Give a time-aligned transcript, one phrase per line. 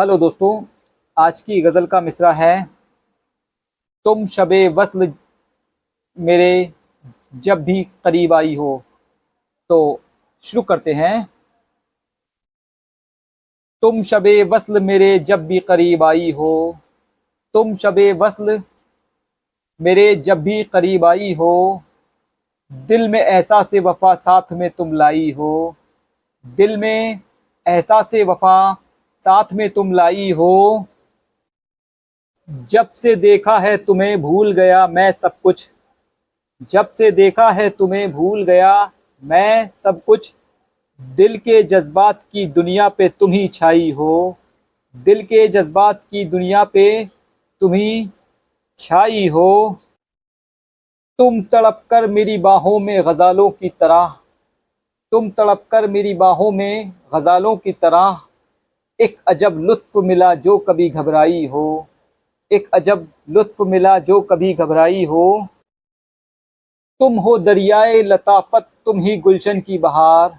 [0.00, 0.62] Hello दोस्तों,
[1.16, 2.62] आज की गज़ल का मिसरा है,
[4.06, 5.12] तुम शब वसल
[6.16, 6.72] मेरे
[7.36, 8.82] जब भी करीब आई हो।
[9.70, 10.00] तो
[10.44, 11.28] शुरू करते हैं।
[13.82, 16.76] तुम शब वसल मेरे जब भी करीब आई हो,
[17.54, 18.62] तुम शब वसल
[19.80, 21.82] मेरे जब भी करीब आई हो,
[22.72, 25.76] दिल में ऐसा से वफा साथ में तुम लाई हो,
[26.46, 27.20] दिल में
[27.66, 28.76] ऐसा से वफा
[29.24, 30.86] साथ में तुम लाई हो।
[32.70, 35.70] जब से देखा है तुम्हें भूल गया मैं सब कुछ।
[36.70, 38.92] जब से देखा है तुम्हें भूल गया
[39.22, 40.34] मैं सब कुछ।
[41.00, 44.36] दिल के जज्बात की दुनिया पे तुम ही छाई हो।
[44.96, 47.04] दिल के जज्बात की दुनिया पे
[47.60, 48.10] तुम ही
[48.78, 49.80] छाई हो।
[51.18, 54.08] तुम तड़प कर मेरी बाहों में गजालों की तरह।
[55.12, 58.20] तुम तड़प कर मेरी बाहों में गजालों की तरह।
[59.00, 61.86] एक अजब लुत्फ मिला जो कभी घबराई हो।
[62.52, 65.46] एक अजब लुत्फ मिला जो कभी घबराई हो।
[67.00, 70.38] तुम हो दरियाए लताफत, तुम ही गुलशन की बहार।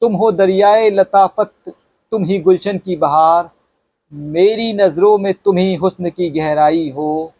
[0.00, 1.52] तुम हो दरियाए लताफत,
[2.10, 3.50] तुम ही गुलशन की बहार।
[4.12, 7.32] मेरी नज़रों में तुम ही हुस्न की गहराई हो।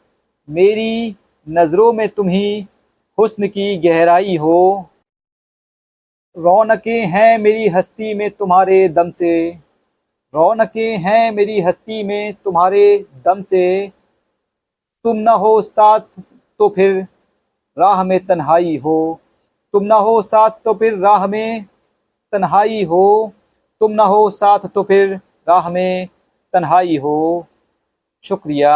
[0.50, 1.16] मेरी
[1.48, 2.66] नज़रों में तुम ही
[3.18, 4.84] हुस्न की गहराई हो।
[6.38, 9.71] रौनकें हैं मेरी हस्ती में तुम्हारे दम से।
[10.34, 12.84] रौनकें हैं मेरी हस्ती में तुम्हारे
[13.24, 13.88] दम से।
[15.04, 16.00] तुम ना हो साथ
[16.58, 17.06] तो फिर
[17.76, 19.20] राह में तन्हाई हो।
[19.74, 21.64] तुम ना हो साथ तो फिर राह में
[22.32, 23.32] तन्हाई हो।
[23.80, 25.14] तुम ना हो साथ तो फिर
[25.48, 26.08] राह में
[26.54, 27.46] तन्हाई हो।
[28.24, 28.74] शुक्रिया।